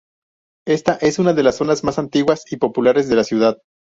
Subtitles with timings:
[0.65, 3.59] Esta es una de las zonas más antiguas y populares de la ciudad.